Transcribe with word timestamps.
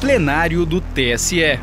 plenário 0.00 0.64
do 0.64 0.80
TSE. 0.80 1.60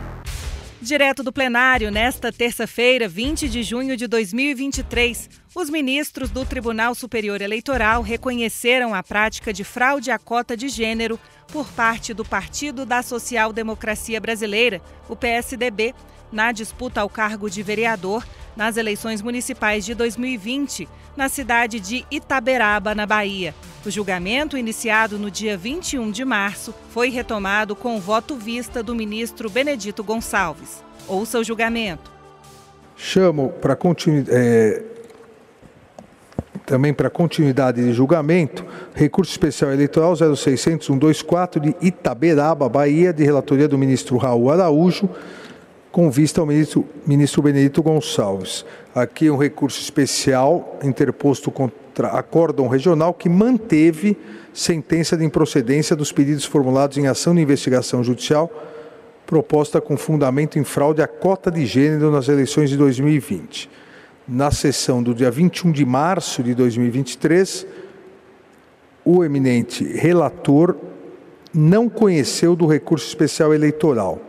Direto 0.80 1.24
do 1.24 1.34
plenário, 1.34 1.90
nesta 1.90 2.32
terça-feira, 2.32 3.08
20 3.08 3.50
de 3.50 3.64
junho 3.64 3.98
de 3.98 4.06
2023, 4.06 5.28
os 5.56 5.72
ministros 5.72 6.30
do 6.30 6.46
Tribunal 6.46 6.94
Superior 6.94 7.42
Eleitoral 7.42 8.04
reconheceram 8.04 8.94
a 8.94 9.02
prática 9.02 9.52
de 9.52 9.64
fraude 9.64 10.12
à 10.12 10.20
cota 10.20 10.56
de 10.56 10.68
gênero 10.68 11.20
por 11.52 11.68
parte 11.72 12.14
do 12.14 12.26
Partido 12.26 12.86
da 12.86 13.02
Social 13.02 13.54
Democracia 13.54 14.20
Brasileira, 14.20 14.82
o 15.08 15.16
PSDB, 15.16 15.94
na 16.32 16.52
disputa 16.52 17.02
ao 17.02 17.10
cargo 17.10 17.50
de 17.50 17.64
vereador 17.64 18.26
nas 18.56 18.76
eleições 18.76 19.22
municipais 19.22 19.86
de 19.86 19.94
2020, 19.94 20.90
na 21.16 21.30
cidade 21.30 21.80
de 21.80 22.06
Itaberaba, 22.10 22.96
na 22.96 23.06
Bahia. 23.06 23.54
O 23.86 23.92
julgamento, 23.92 24.58
iniciado 24.58 25.20
no 25.20 25.30
dia 25.30 25.56
21 25.56 26.12
de 26.12 26.26
março, 26.26 26.74
foi 26.90 27.10
retomado 27.10 27.76
com 27.76 27.96
o 27.96 28.02
voto 28.02 28.36
vista 28.36 28.82
do 28.82 28.96
ministro 28.96 29.50
Benedito 29.50 30.04
Gonçalves. 30.04 30.84
Ouça 31.08 31.40
o 31.40 31.44
julgamento. 31.44 32.12
Chamo 32.96 33.50
para 33.62 33.76
continuidade. 33.76 34.36
É, 34.36 34.84
também 36.68 36.94
para 36.94 37.10
continuidade 37.10 37.82
de 37.82 37.94
julgamento, 37.94 38.66
recurso 38.94 39.32
especial 39.32 39.72
eleitoral 39.72 40.14
06124 40.14 41.62
de 41.62 41.74
Itaberaba, 41.82 42.68
Bahia, 42.68 43.14
de 43.14 43.24
relatoria 43.24 43.70
do 43.70 43.78
ministro 43.78 44.18
Raul 44.18 44.52
Araújo, 44.52 45.10
com 45.90 46.12
vista 46.12 46.42
ao 46.42 46.46
ministro, 46.46 46.86
ministro 47.06 47.42
Benedito 47.42 47.82
Gonçalves. 47.82 48.66
Aqui 48.94 49.30
um 49.30 49.38
recurso 49.38 49.82
especial 49.82 50.78
interposto 50.84 51.50
contra 51.50 52.10
acórdão 52.10 52.68
regional 52.68 53.14
que 53.14 53.30
manteve 53.30 54.18
sentença 54.54 55.16
de 55.16 55.24
improcedência 55.24 55.96
dos 55.96 56.12
pedidos 56.12 56.44
formulados 56.44 56.98
em 56.98 57.08
ação 57.08 57.34
de 57.34 57.42
investigação 57.42 58.04
judicial 58.04 58.52
proposta 59.26 59.80
com 59.80 59.96
fundamento 59.96 60.60
em 60.60 60.66
fraude 60.66 61.02
à 61.02 61.08
cota 61.08 61.50
de 61.50 61.66
gênero 61.66 62.12
nas 62.12 62.28
eleições 62.28 62.70
de 62.70 62.76
2020. 62.76 63.70
Na 64.28 64.52
sessão 64.52 65.02
do 65.02 65.16
dia 65.16 65.32
21 65.32 65.72
de 65.72 65.86
março 65.86 66.44
de 66.44 66.54
2023, 66.54 67.66
o 69.06 69.24
eminente 69.24 69.84
relator 69.86 70.76
não 71.54 71.88
conheceu 71.88 72.56
do 72.56 72.68
recurso 72.68 73.08
especial 73.08 73.54
eleitoral 73.54 74.22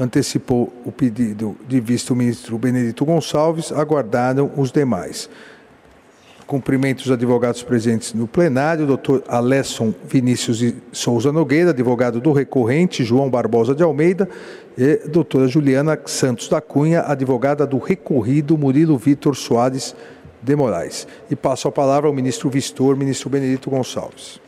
antecipou 0.00 0.72
o 0.84 0.90
pedido 0.90 1.56
de 1.68 1.78
vista 1.78 2.12
o 2.12 2.16
ministro 2.16 2.56
Benedito 2.58 3.04
Gonçalves, 3.04 3.70
aguardaram 3.70 4.50
os 4.56 4.72
demais. 4.72 5.28
Cumprimento 6.50 7.02
os 7.02 7.10
advogados 7.12 7.62
presentes 7.62 8.12
no 8.12 8.26
plenário, 8.26 8.84
doutor 8.84 9.22
Alesson 9.28 9.94
Vinícius 10.08 10.74
Souza 10.90 11.30
Nogueira, 11.30 11.70
advogado 11.70 12.20
do 12.20 12.32
recorrente, 12.32 13.04
João 13.04 13.30
Barbosa 13.30 13.72
de 13.72 13.84
Almeida, 13.84 14.28
e 14.76 14.96
doutora 15.08 15.46
Juliana 15.46 15.96
Santos 16.06 16.48
da 16.48 16.60
Cunha, 16.60 17.02
advogada 17.02 17.64
do 17.64 17.78
recorrido, 17.78 18.58
Murilo 18.58 18.98
Vitor 18.98 19.36
Soares 19.36 19.94
de 20.42 20.56
Moraes. 20.56 21.06
E 21.30 21.36
passo 21.36 21.68
a 21.68 21.70
palavra 21.70 22.08
ao 22.08 22.12
ministro 22.12 22.50
Vistor, 22.50 22.96
ministro 22.96 23.30
Benedito 23.30 23.70
Gonçalves. 23.70 24.40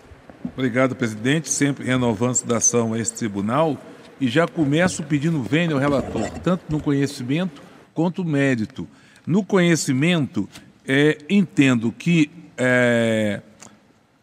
Obrigado, 0.57 0.97
presidente. 0.97 1.49
Sempre 1.49 1.87
renovando 1.87 2.43
da 2.43 2.57
ação 2.57 2.95
a 2.95 2.99
esse 2.99 3.15
tribunal 3.15 3.79
e 4.21 4.27
já 4.27 4.49
começo 4.49 5.05
pedindo 5.05 5.41
vênia 5.41 5.77
ao 5.77 5.81
relator, 5.81 6.29
tanto 6.43 6.65
no 6.69 6.81
conhecimento 6.81 7.63
quanto 7.95 8.25
no 8.25 8.31
mérito. 8.33 8.89
No 9.25 9.45
conhecimento, 9.45 10.49
é, 10.87 11.19
entendo 11.29 11.93
que 11.93 12.31
é, 12.57 13.41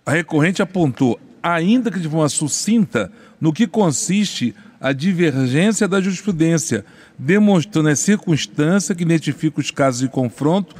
a 0.05 0.11
recorrente 0.11 0.61
apontou, 0.61 1.19
ainda 1.41 1.91
que 1.91 1.99
de 1.99 2.09
forma 2.09 2.29
sucinta, 2.29 3.11
no 3.39 3.53
que 3.53 3.67
consiste 3.67 4.55
a 4.80 4.93
divergência 4.93 5.87
da 5.87 6.02
jurisprudência, 6.02 6.85
demonstrando 7.17 7.89
a 7.89 7.95
circunstância 7.95 8.95
que 8.95 9.03
identifica 9.03 9.59
os 9.59 9.71
casos 9.71 10.02
de 10.02 10.07
confronto, 10.07 10.75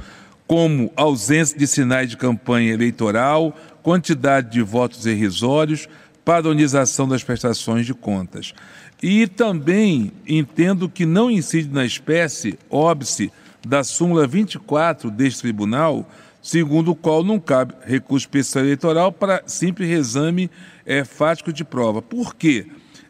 como 0.48 0.92
ausência 0.96 1.58
de 1.58 1.68
sinais 1.68 2.10
de 2.10 2.18
campanha 2.18 2.74
eleitoral, 2.74 3.56
quantidade 3.84 4.52
de 4.52 4.62
votos 4.62 5.06
irrisórios, 5.06 5.88
padronização 6.26 7.08
das 7.08 7.24
prestações 7.24 7.86
de 7.86 7.94
contas. 7.94 8.54
E 9.02 9.28
também 9.28 10.12
entendo 10.28 10.90
que 10.90 11.06
não 11.06 11.30
incide 11.30 11.70
na 11.70 11.86
espécie 11.86 12.58
óbice 12.70 13.32
da 13.66 13.84
súmula 13.84 14.26
24 14.28 15.12
deste 15.12 15.42
tribunal, 15.42 16.10
segundo 16.42 16.92
o 16.92 16.96
qual 16.96 17.24
não 17.24 17.40
cabe 17.40 17.74
recurso 17.86 18.26
especial 18.26 18.64
eleitoral 18.64 19.12
para 19.12 19.44
simples 19.46 19.90
reexame 19.90 20.50
é, 20.86 21.04
fático 21.04 21.52
de 21.52 21.64
prova. 21.64 22.02
Por 22.02 22.36
quê? 22.36 22.68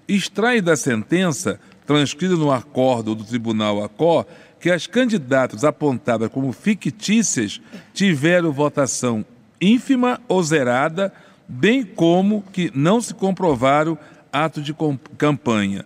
Extrai 0.08 0.60
da 0.62 0.76
sentença, 0.76 1.60
transcrita 1.86 2.36
no 2.36 2.52
acordo 2.52 3.14
do 3.14 3.24
Tribunal 3.24 3.84
ACO, 3.84 4.26
que 4.60 4.72
as 4.72 4.88
candidatas 4.88 5.64
apontadas 5.64 6.30
como 6.30 6.52
fictícias 6.52 7.62
tiveram 7.94 8.52
votação 8.52 9.26
ínfima 9.62 10.20
ou 10.28 10.42
zerada, 10.44 11.14
bem 11.48 11.84
como 11.84 12.44
que 12.52 12.72
não 12.74 13.02
se 13.02 13.14
comprovaram 13.14 13.98
ato 14.32 14.62
de 14.62 14.76
campanha. 15.18 15.86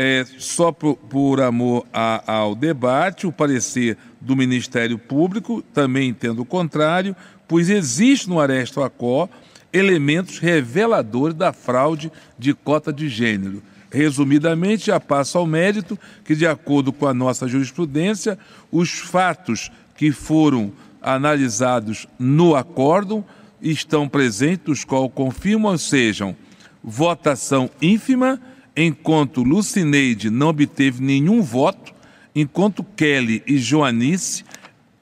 É, 0.00 0.24
só 0.38 0.70
por, 0.70 0.94
por 0.94 1.40
amor 1.40 1.84
a, 1.92 2.22
ao 2.32 2.54
debate, 2.54 3.26
o 3.26 3.32
parecer 3.32 3.98
do 4.20 4.36
Ministério 4.36 4.96
Público 4.96 5.60
também 5.74 6.10
entendo 6.10 6.42
o 6.42 6.44
contrário, 6.44 7.16
pois 7.48 7.68
existe 7.68 8.28
no 8.28 8.38
Aresto 8.38 8.80
Acó 8.80 9.28
elementos 9.72 10.38
reveladores 10.38 11.34
da 11.34 11.52
fraude 11.52 12.12
de 12.38 12.54
cota 12.54 12.92
de 12.92 13.08
gênero. 13.08 13.60
Resumidamente, 13.90 14.86
já 14.86 15.00
passo 15.00 15.36
ao 15.36 15.46
mérito 15.48 15.98
que, 16.24 16.36
de 16.36 16.46
acordo 16.46 16.92
com 16.92 17.08
a 17.08 17.12
nossa 17.12 17.48
jurisprudência, 17.48 18.38
os 18.70 19.00
fatos 19.00 19.68
que 19.96 20.12
foram 20.12 20.72
analisados 21.02 22.06
no 22.20 22.54
acórdão 22.54 23.24
estão 23.60 24.08
presentes, 24.08 24.68
os 24.68 24.84
quais 24.84 25.10
confirmam, 25.12 25.76
sejam 25.76 26.36
votação 26.84 27.68
ínfima, 27.82 28.40
enquanto 28.80 29.42
Lucineide 29.42 30.30
não 30.30 30.48
obteve 30.48 31.02
nenhum 31.02 31.42
voto, 31.42 31.92
enquanto 32.34 32.84
Kelly 32.84 33.42
e 33.44 33.58
Joanice 33.58 34.44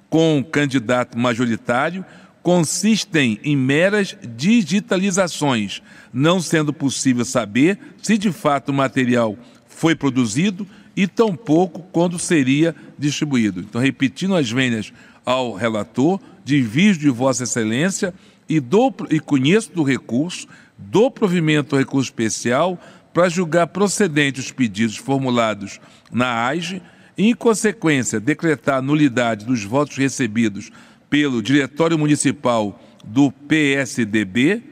com 0.10 0.44
candidato 0.44 1.18
majoritário 1.18 2.06
consistem 2.46 3.40
em 3.44 3.58
meras 3.58 4.16
digitalizações, 4.36 5.82
não 6.14 6.40
sendo 6.40 6.72
possível 6.72 7.26
saber 7.26 7.80
se 8.04 8.20
de 8.20 8.32
fato 8.32 8.70
o 8.70 8.74
material 8.74 9.36
foi 9.66 9.96
produzido 9.96 10.68
e 10.96 11.08
tampouco 11.08 11.82
quando 11.92 12.20
seria 12.20 12.76
distribuído. 13.00 13.62
Então, 13.62 13.82
repetindo 13.82 14.36
as 14.36 14.50
vênias 14.50 14.94
ao 15.26 15.54
relator, 15.54 16.20
divido 16.44 17.00
de 17.00 17.10
Vossa 17.10 17.44
Excelência 17.44 18.14
e, 18.48 18.60
dou, 18.60 18.96
e 19.10 19.20
conheço 19.20 19.74
do 19.74 19.82
recurso, 19.82 20.48
dou 20.78 21.10
provimento 21.10 21.76
ao 21.76 21.80
recurso 21.80 22.10
especial 22.10 22.80
para 23.12 23.28
julgar 23.28 23.68
procedentes 23.68 24.46
os 24.46 24.52
pedidos 24.52 24.98
formulados 24.98 25.80
na 26.12 26.46
AIGE 26.46 26.82
em 27.18 27.34
consequência, 27.34 28.20
decretar 28.20 28.82
nulidade 28.82 29.46
dos 29.46 29.64
votos 29.64 29.98
recebidos 29.98 30.72
pelo 31.10 31.42
Diretório 31.42 31.98
Municipal 31.98 32.82
do 33.06 33.32
PSDB 33.32 34.64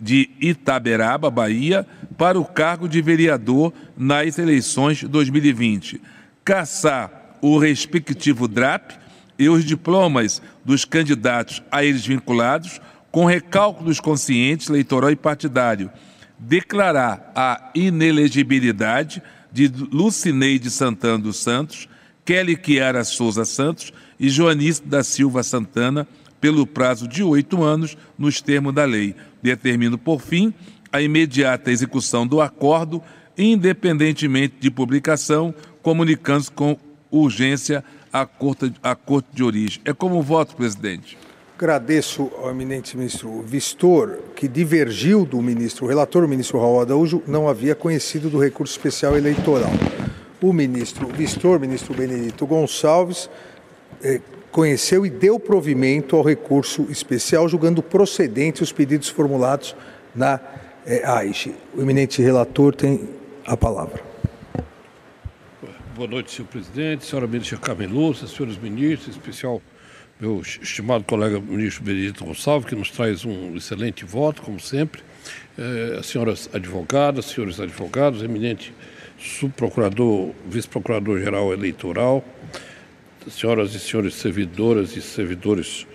de 0.00 0.30
Itaberaba, 0.40 1.30
Bahia, 1.30 1.86
para 2.16 2.38
o 2.38 2.44
cargo 2.44 2.88
de 2.88 3.02
vereador 3.02 3.72
nas 3.96 4.38
eleições 4.38 4.98
de 4.98 5.08
2020. 5.08 6.00
Caçar 6.44 7.36
o 7.40 7.58
respectivo 7.58 8.48
DRAP 8.48 8.92
e 9.38 9.48
os 9.48 9.64
diplomas 9.64 10.42
dos 10.64 10.84
candidatos 10.84 11.62
a 11.70 11.84
eles 11.84 12.04
vinculados, 12.04 12.80
com 13.10 13.24
recálculo 13.24 13.86
dos 13.86 14.00
conscientes 14.00 14.68
eleitoral 14.68 15.10
e 15.10 15.16
partidário, 15.16 15.90
declarar 16.38 17.32
a 17.34 17.70
inelegibilidade 17.74 19.22
de 19.52 19.68
Lucineide 19.68 20.70
Santana 20.70 21.18
dos 21.18 21.36
Santos, 21.38 21.88
Kelly 22.24 22.58
Chiara 22.62 23.04
Souza 23.04 23.44
Santos 23.44 23.92
e 24.18 24.28
Joanice 24.28 24.82
da 24.82 25.02
Silva 25.02 25.42
Santana 25.42 26.06
pelo 26.40 26.66
prazo 26.66 27.08
de 27.08 27.22
oito 27.22 27.62
anos, 27.62 27.96
nos 28.16 28.40
termos 28.40 28.74
da 28.74 28.84
lei. 28.84 29.14
Determino, 29.42 29.98
por 29.98 30.20
fim, 30.20 30.52
a 30.92 31.00
imediata 31.00 31.70
execução 31.70 32.26
do 32.26 32.40
acordo, 32.40 33.02
independentemente 33.36 34.54
de 34.60 34.70
publicação, 34.70 35.54
comunicando-se 35.82 36.50
com 36.50 36.78
urgência 37.10 37.84
à 38.12 38.26
corte, 38.26 38.72
à 38.82 38.94
corte 38.94 39.28
de 39.32 39.42
origem. 39.42 39.80
É 39.84 39.92
como 39.92 40.22
voto, 40.22 40.54
presidente. 40.54 41.16
Agradeço 41.60 42.30
ao 42.40 42.52
eminente 42.52 42.96
ministro 42.96 43.42
Vistor, 43.42 44.20
que 44.36 44.46
divergiu 44.46 45.24
do 45.24 45.42
ministro, 45.42 45.86
o 45.86 45.88
relator, 45.88 46.22
o 46.22 46.28
ministro 46.28 46.60
Raul 46.60 46.80
Araújo, 46.80 47.20
não 47.26 47.48
havia 47.48 47.74
conhecido 47.74 48.30
do 48.30 48.38
recurso 48.38 48.78
especial 48.78 49.16
eleitoral. 49.16 49.72
O 50.40 50.52
ministro 50.52 51.08
Vistor, 51.08 51.58
ministro 51.58 51.92
Benedito 51.92 52.46
Gonçalves, 52.46 53.28
eh, 54.00 54.20
conheceu 54.52 55.04
e 55.04 55.10
deu 55.10 55.40
provimento 55.40 56.14
ao 56.14 56.22
recurso 56.22 56.86
especial, 56.90 57.48
julgando 57.48 57.82
procedentes 57.82 58.60
os 58.60 58.70
pedidos 58.70 59.08
formulados 59.08 59.74
na 60.14 60.38
eh, 60.86 61.02
AIX. 61.04 61.48
O 61.76 61.82
eminente 61.82 62.22
relator 62.22 62.72
tem 62.72 63.08
a 63.44 63.56
palavra. 63.56 64.00
Boa 65.96 66.08
noite, 66.08 66.30
senhor 66.30 66.46
presidente, 66.46 67.04
senhora 67.04 67.26
ministra 67.26 67.58
Carmelúcia, 67.58 68.28
senhores 68.28 68.56
ministros, 68.56 69.16
especial 69.16 69.60
meu 70.20 70.40
estimado 70.40 71.04
colega 71.04 71.38
ministro 71.38 71.84
Benedito 71.84 72.24
Gonçalves, 72.24 72.68
que 72.68 72.74
nos 72.74 72.90
traz 72.90 73.24
um 73.24 73.56
excelente 73.56 74.04
voto, 74.04 74.42
como 74.42 74.58
sempre, 74.58 75.00
eh, 75.56 76.00
senhoras 76.02 76.50
advogadas, 76.52 77.26
senhores 77.26 77.60
advogados, 77.60 78.22
eminente 78.22 78.74
subprocurador, 79.16 80.32
vice-procurador-geral 80.48 81.52
eleitoral, 81.52 82.24
senhoras 83.30 83.74
e 83.74 83.78
senhores 83.78 84.14
servidoras 84.14 84.96
e 84.96 85.02
servidores 85.02 85.86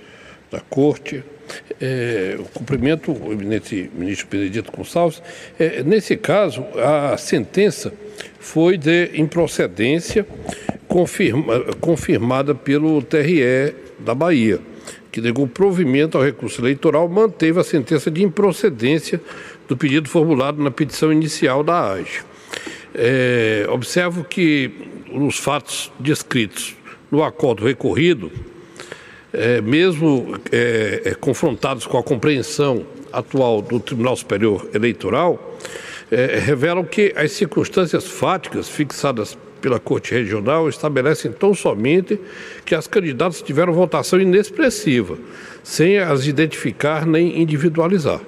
da 0.50 0.62
Corte, 0.62 1.24
é, 1.82 2.38
cumprimento 2.54 3.12
o 3.12 3.34
eminente 3.34 3.90
ministro 3.94 4.28
Benedito 4.30 4.72
Gonçalves. 4.72 5.22
É, 5.60 5.84
nesse 5.84 6.16
caso, 6.16 6.64
a 6.78 7.18
sentença 7.18 7.94
foi 8.40 8.78
de 8.78 9.20
improcedência 9.20 10.26
confirma, 10.88 11.60
confirmada 11.82 12.54
pelo 12.54 13.02
TRE 13.02 13.83
da 14.00 14.16
Bahia, 14.16 14.60
que 15.12 15.22
negou 15.22 15.48
provimento 15.48 16.18
ao 16.18 16.24
recurso 16.24 16.62
eleitoral, 16.62 17.08
manteve 17.08 17.60
a 17.60 17.64
sentença 17.64 18.10
de 18.10 18.24
improcedência 18.24 19.22
do 19.68 19.78
pedido 19.78 20.10
formulado 20.10 20.62
na 20.62 20.72
petição 20.72 21.12
inicial 21.12 21.64
da 21.64 21.94
AGE. 21.94 22.22
É, 22.96 23.66
observo 23.70 24.24
que 24.24 24.72
os 25.12 25.38
fatos 25.38 25.92
descritos 26.00 26.76
no 27.12 27.24
acordo 27.24 27.66
recorrido, 27.66 28.32
é, 29.32 29.62
mesmo 29.62 30.36
é, 30.52 31.02
é 31.06 31.16
confrontados 31.16 31.86
com 31.86 31.98
a 31.98 32.04
compreensão 32.04 32.86
atual 33.12 33.62
do 33.62 33.80
Tribunal 33.80 34.16
Superior 34.16 34.68
Eleitoral, 34.74 35.53
é, 36.14 36.40
revelam 36.40 36.84
que 36.84 37.14
as 37.16 37.32
circunstâncias 37.32 38.08
fáticas 38.08 38.70
fixadas 38.70 39.38
pela 39.62 39.80
Corte 39.80 40.14
Regional 40.14 40.68
estabelecem 40.68 41.32
tão 41.32 41.54
somente 41.54 42.20
que 42.66 42.76
as 42.76 42.86
candidatas 42.86 43.42
tiveram 43.42 43.72
votação 43.72 44.20
inexpressiva, 44.20 45.18
sem 45.64 46.00
as 46.00 46.28
identificar 46.28 47.06
nem 47.06 47.42
individualizar. 47.42 48.20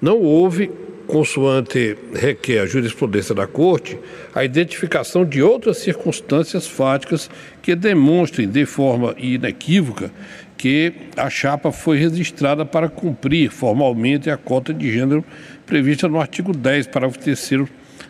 Não 0.00 0.18
houve, 0.18 0.70
consoante 1.06 1.98
requer 2.14 2.60
a 2.60 2.66
jurisprudência 2.66 3.34
da 3.34 3.46
Corte, 3.46 3.98
a 4.34 4.44
identificação 4.44 5.24
de 5.24 5.42
outras 5.42 5.78
circunstâncias 5.78 6.66
fáticas 6.66 7.28
que 7.60 7.74
demonstrem 7.74 8.48
de 8.48 8.64
forma 8.64 9.14
inequívoca 9.18 10.10
que 10.56 10.92
a 11.16 11.30
chapa 11.30 11.72
foi 11.72 11.96
registrada 11.96 12.66
para 12.66 12.88
cumprir 12.88 13.50
formalmente 13.50 14.28
a 14.28 14.36
cota 14.36 14.74
de 14.74 14.92
gênero 14.92 15.24
prevista 15.70 16.08
no 16.08 16.20
artigo 16.20 16.52
10, 16.52 16.88
parágrafo 16.88 17.20
3 17.20 17.68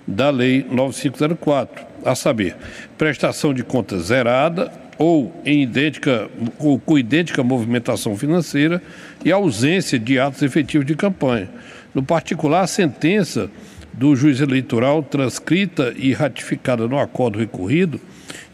da 0.09 0.31
Lei 0.31 0.65
9504 0.71 1.85
a 2.03 2.15
saber, 2.15 2.57
prestação 2.97 3.53
de 3.53 3.63
conta 3.63 3.99
zerada 4.01 4.73
ou 4.97 5.31
em 5.45 5.63
idêntica 5.63 6.31
ou 6.59 6.81
com 6.81 6.99
idêntica 6.99 7.43
movimentação 7.43 8.17
financeira 8.17 8.83
e 9.23 9.31
ausência 9.31 9.99
de 9.99 10.19
atos 10.19 10.41
efetivos 10.41 10.87
de 10.87 10.95
campanha. 10.95 11.51
No 11.95 12.03
particular, 12.03 12.63
a 12.63 12.67
sentença 12.67 13.51
do 13.93 14.17
juiz 14.17 14.41
eleitoral 14.41 15.03
transcrita 15.03 15.93
e 15.99 16.15
ratificada 16.15 16.89
no 16.89 16.99
acordo 16.99 17.39
recorrido 17.39 18.01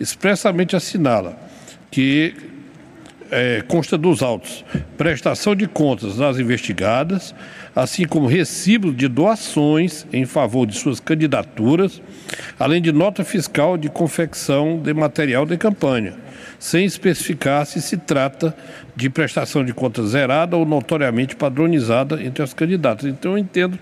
expressamente 0.01 0.75
assinala 0.75 1.39
que 1.93 2.35
é, 3.31 3.63
consta 3.67 3.97
dos 3.99 4.23
autos 4.23 4.65
prestação 4.97 5.55
de 5.55 5.67
contas 5.67 6.17
das 6.17 6.39
investigadas, 6.39 7.35
assim 7.75 8.07
como 8.07 8.27
recibos 8.27 8.97
de 8.97 9.09
doações 9.09 10.07
em 10.13 10.25
favor 10.25 10.67
de 10.67 10.77
suas 10.77 10.99
candidaturas, 10.99 12.01
além 12.59 12.81
de 12.81 12.93
nota 12.93 13.25
fiscal 13.25 13.77
de 13.77 13.89
confecção 13.89 14.79
de 14.79 14.95
material 14.95 15.45
de 15.45 15.57
campanha, 15.57 16.15
sem 16.59 16.85
especificar 16.85 17.67
se 17.67 17.83
se 17.83 17.97
trata 17.97 18.57
de 18.95 19.11
prestação 19.11 19.65
de 19.65 19.75
contas 19.75 20.11
zerada 20.11 20.57
ou 20.57 20.65
notoriamente 20.65 21.37
padronizada 21.37 22.23
entre 22.23 22.43
as 22.43 22.55
candidatas. 22.55 23.07
Então, 23.07 23.33
eu 23.33 23.39
entendo 23.39 23.79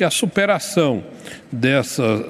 que 0.00 0.04
a 0.04 0.10
superação 0.10 1.04
dessa, 1.52 2.26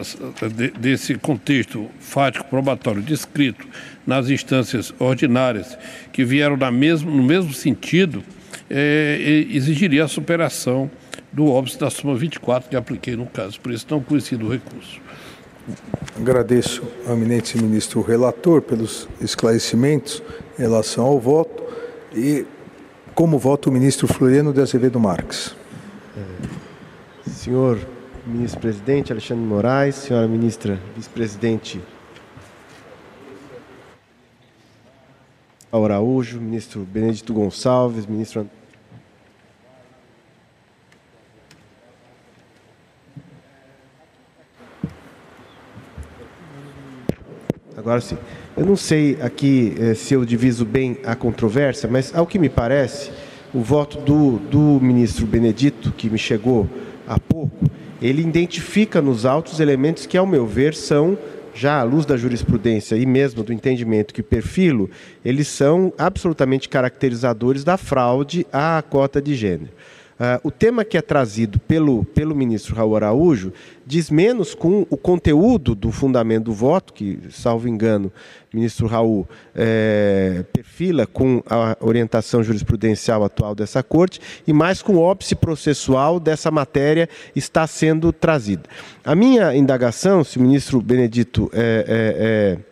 desse 0.81 1.15
contexto 1.15 1.89
fático 2.01 2.45
probatório 2.47 3.01
descrito 3.01 3.65
nas 4.05 4.29
instâncias 4.29 4.93
ordinárias 4.99 5.79
que 6.13 6.25
vieram 6.25 6.57
na 6.57 6.73
mesmo, 6.73 7.09
no 7.09 7.23
mesmo 7.23 7.53
sentido, 7.53 8.25
é, 8.69 9.47
exigiria 9.49 10.03
a 10.03 10.09
superação 10.09 10.91
do 11.33 11.47
óbice 11.47 11.79
da 11.79 11.89
súmula 11.91 12.19
24 12.19 12.69
que 12.69 12.75
apliquei 12.75 13.15
no 13.15 13.27
caso, 13.27 13.61
por 13.61 13.71
isso 13.71 13.87
não 13.89 14.01
conhecido 14.03 14.49
o 14.49 14.53
recurso. 14.53 15.01
Agradeço 16.17 16.83
ao 17.07 17.15
eminente 17.15 17.57
ministro 17.57 18.03
relator 18.03 18.63
pelos 18.63 19.09
esclarecimentos 19.21 20.21
em 20.59 20.63
relação 20.63 21.05
ao 21.05 21.21
voto 21.21 21.63
e 22.17 22.45
como 23.15 23.39
voto 23.39 23.71
o 23.71 23.73
ministro 23.73 24.09
Floriano 24.09 24.53
de 24.53 24.61
Azevedo 24.61 24.99
Marques. 24.99 25.60
Senhor 27.27 27.79
ministro-presidente 28.27 29.13
Alexandre 29.13 29.45
Moraes, 29.45 29.95
senhora 29.95 30.27
ministra 30.27 30.79
vice-presidente 30.97 31.81
Araújo, 35.73 36.41
ministro 36.41 36.81
Benedito 36.81 37.33
Gonçalves, 37.33 38.07
ministro 38.07 38.49
Agora 47.77 48.01
sim. 48.01 48.19
Eu 48.57 48.67
não 48.67 48.77
sei 48.77 49.17
aqui 49.23 49.75
eh, 49.79 49.95
se 49.95 50.13
eu 50.13 50.23
diviso 50.25 50.67
bem 50.67 50.99
a 51.03 51.17
controvérsia, 51.17 51.89
mas 51.89 52.15
ao 52.15 52.27
que 52.27 52.39
me 52.39 52.51
parece, 52.51 53.11
o 53.55 53.61
voto 53.61 53.99
do, 53.99 54.39
do 54.39 54.81
ministro 54.85 55.27
Benedito, 55.27 55.91
que 55.93 56.11
me 56.11 56.19
chegou 56.19 56.69
há 57.11 57.19
pouco, 57.19 57.65
ele 58.01 58.23
identifica 58.23 59.03
nos 59.03 59.27
autos 59.27 59.59
elementos 59.59 60.07
que, 60.07 60.17
ao 60.17 60.25
meu 60.25 60.47
ver, 60.47 60.75
são 60.75 61.19
já 61.53 61.81
à 61.81 61.83
luz 61.83 62.07
da 62.07 62.17
jurisprudência 62.17 62.95
e 62.95 63.05
mesmo 63.05 63.43
do 63.43 63.53
entendimento 63.53 64.15
que 64.15 64.23
perfilo, 64.23 64.89
eles 65.25 65.49
são 65.49 65.93
absolutamente 65.99 66.69
caracterizadores 66.69 67.65
da 67.65 67.77
fraude 67.77 68.47
à 68.53 68.83
cota 68.89 69.21
de 69.21 69.35
gênero. 69.35 69.73
Uh, 70.21 70.49
o 70.49 70.51
tema 70.51 70.85
que 70.85 70.99
é 70.99 71.01
trazido 71.01 71.59
pelo, 71.61 72.05
pelo 72.05 72.35
ministro 72.35 72.77
Raul 72.77 72.95
Araújo 72.95 73.55
diz 73.87 74.11
menos 74.11 74.55
com 74.55 74.87
o 74.91 74.97
conteúdo 74.97 75.75
do 75.75 75.91
fundamento 75.91 76.45
do 76.45 76.53
voto, 76.53 76.93
que, 76.93 77.19
salvo 77.31 77.67
engano, 77.67 78.13
o 78.53 78.57
ministro 78.57 78.87
Raul 78.87 79.27
é, 79.55 80.45
perfila 80.53 81.07
com 81.07 81.43
a 81.49 81.75
orientação 81.81 82.43
jurisprudencial 82.43 83.25
atual 83.25 83.55
dessa 83.55 83.83
corte, 83.83 84.21
e 84.47 84.53
mais 84.53 84.83
com 84.83 84.97
o 84.97 85.01
óbice 85.01 85.35
processual 85.35 86.21
dessa 86.21 86.51
matéria 86.51 87.09
está 87.35 87.67
sendo 87.67 88.13
trazida. 88.13 88.65
A 89.03 89.15
minha 89.15 89.57
indagação, 89.57 90.23
se 90.23 90.37
o 90.37 90.43
ministro 90.43 90.83
Benedito 90.83 91.51
é, 91.55 92.59
é, 92.59 92.70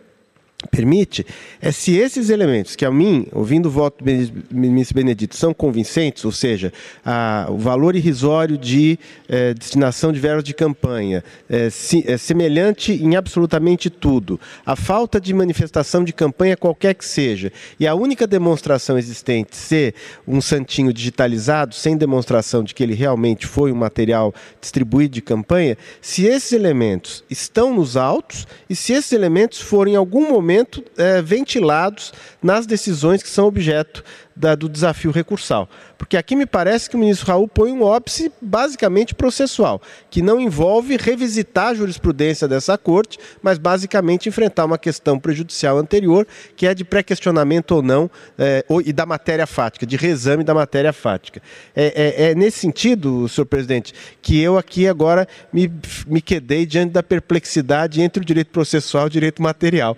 permite? 0.71 1.25
É 1.61 1.71
se 1.71 1.97
esses 1.97 2.31
elementos, 2.31 2.75
que 2.75 2.85
a 2.85 2.91
mim, 2.91 3.29
ouvindo 3.33 3.67
o 3.67 3.71
voto 3.71 4.03
do 4.03 4.11
ministro 4.51 4.97
Benedito, 4.97 5.37
são 5.37 5.55
convincentes, 5.55 6.25
ou 6.25 6.33
seja, 6.33 6.73
a, 7.05 7.47
o 7.49 7.57
valor 7.57 7.95
irrisório 7.95 8.59
de 8.59 8.99
eh, 9.29 9.55
destinação 9.55 10.13
de 10.13 10.19
verbas 10.19 10.43
de 10.43 10.53
campanha, 10.53 11.23
eh, 11.49 11.71
si, 11.71 12.03
é 12.09 12.17
semelhante 12.17 12.93
em 12.93 13.15
absolutamente 13.15 13.89
tudo, 13.89 14.41
a 14.67 14.75
falta 14.75 15.21
de 15.21 15.33
manifestação 15.33 16.03
de 16.03 16.13
campanha 16.13 16.57
qualquer 16.57 16.95
que 16.95 17.05
seja, 17.05 17.53
e 17.79 17.87
a 17.87 17.95
única 17.95 18.27
demonstração 18.27 18.99
existente 18.99 19.57
ser 19.57 19.95
um 20.27 20.41
santinho 20.41 20.93
digitalizado, 20.93 21.73
sem 21.73 21.97
demonstração 21.97 22.65
de 22.65 22.75
que 22.75 22.83
ele 22.83 22.95
realmente 22.95 23.47
foi 23.47 23.71
um 23.71 23.77
material 23.77 24.35
distribuído 24.61 25.15
de 25.15 25.23
campanha, 25.23 25.79
se 26.01 26.27
esses 26.27 26.51
elementos 26.51 27.23
estão 27.31 27.73
nos 27.73 27.97
autos 27.97 28.45
e 28.69 28.75
se 28.75 28.93
esses 28.93 29.13
elementos 29.13 29.61
forem 29.61 29.95
em 29.95 29.97
algum 29.97 30.29
momento 30.29 30.48
momento 30.49 30.83
é, 30.97 31.21
ventilados 31.21 32.13
nas 32.43 32.67
decisões 32.67 33.23
que 33.23 33.29
são 33.29 33.47
objeto 33.47 34.03
da, 34.39 34.55
do 34.55 34.69
desafio 34.69 35.11
recursal. 35.11 35.69
Porque 35.99 36.17
aqui 36.17 36.37
me 36.37 36.47
parece 36.47 36.89
que 36.89 36.95
o 36.95 36.99
ministro 36.99 37.27
Raul 37.27 37.49
põe 37.49 37.73
um 37.73 37.83
óbice 37.83 38.33
basicamente 38.41 39.15
processual, 39.15 39.83
que 40.09 40.23
não 40.23 40.41
envolve 40.41 40.97
revisitar 40.97 41.69
a 41.69 41.75
jurisprudência 41.75 42.47
dessa 42.47 42.79
corte, 42.79 43.19
mas 43.43 43.59
basicamente 43.59 44.29
enfrentar 44.29 44.65
uma 44.65 44.79
questão 44.79 45.19
prejudicial 45.19 45.77
anterior, 45.77 46.27
que 46.57 46.67
é 46.67 46.75
de 46.75 46.85
pré-questionamento 46.85 47.73
ou 47.73 47.83
não, 47.83 48.09
é, 48.39 48.65
ou, 48.69 48.81
e 48.81 48.93
da 48.93 49.05
matéria 49.05 49.47
fática, 49.47 49.85
de 49.85 49.97
reexame 49.97 50.45
da 50.45 50.55
matéria 50.55 50.93
fática. 50.93 51.43
É, 51.75 51.87
é, 51.87 52.31
é, 52.31 52.35
nesse 52.35 52.59
sentido, 52.59 53.29
senhor 53.29 53.47
presidente, 53.47 53.93
que 54.23 54.41
eu 54.41 54.57
aqui 54.57 54.87
agora 54.87 55.27
me, 55.53 55.71
me 56.07 56.23
quedei 56.23 56.65
diante 56.65 56.93
da 56.93 57.03
perplexidade 57.03 58.01
entre 58.01 58.23
o 58.23 58.25
direito 58.25 58.53
processual 58.53 59.05
e 59.05 59.07
o 59.09 59.11
direito 59.11 59.43
material. 59.43 59.97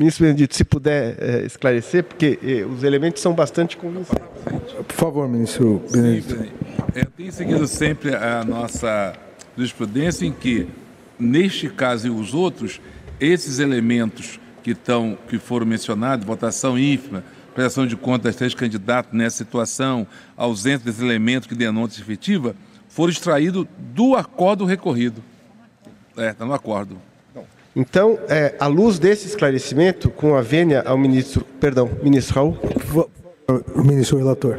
Ministro 0.00 0.24
Benedito, 0.24 0.56
se 0.56 0.64
puder 0.64 1.14
é, 1.18 1.44
esclarecer, 1.44 2.02
porque 2.02 2.38
é, 2.42 2.64
os 2.64 2.82
elementos 2.82 3.20
são 3.20 3.34
bastante 3.34 3.76
convincentes. 3.76 4.24
Por 4.88 4.96
favor, 4.96 5.28
ministro 5.28 5.84
Benedito. 5.92 6.38
Sim, 6.38 6.48
é, 6.94 7.04
tem 7.04 7.30
seguido 7.30 7.66
sempre 7.66 8.14
a 8.14 8.42
nossa 8.42 9.12
jurisprudência 9.54 10.24
em 10.24 10.32
que, 10.32 10.66
neste 11.18 11.68
caso 11.68 12.06
e 12.06 12.10
os 12.10 12.32
outros, 12.32 12.80
esses 13.20 13.58
elementos 13.58 14.40
que, 14.62 14.70
estão, 14.70 15.18
que 15.28 15.38
foram 15.38 15.66
mencionados, 15.66 16.24
votação 16.24 16.78
ínfima, 16.78 17.22
prestação 17.54 17.86
de 17.86 17.94
contas 17.94 18.22
das 18.22 18.36
três 18.36 18.54
candidatos 18.54 19.12
nessa 19.12 19.36
situação, 19.36 20.06
ausência 20.34 20.86
desses 20.86 21.02
elementos 21.02 21.46
que 21.46 21.54
denotam 21.54 21.98
efetiva, 21.98 22.56
foram 22.88 23.10
extraídos 23.12 23.66
do 23.76 24.16
acordo 24.16 24.64
recorrido. 24.64 25.22
É, 26.16 26.30
está 26.30 26.46
no 26.46 26.54
acordo. 26.54 27.09
Então, 27.74 28.18
é, 28.28 28.54
à 28.58 28.66
luz 28.66 28.98
desse 28.98 29.28
esclarecimento, 29.28 30.10
com 30.10 30.34
a 30.34 30.42
vênia 30.42 30.82
ao 30.82 30.98
ministro, 30.98 31.44
perdão, 31.60 31.90
ministro 32.02 32.34
Raul. 32.34 32.58
O 33.74 33.82
ministro 33.82 34.18
relator. 34.18 34.58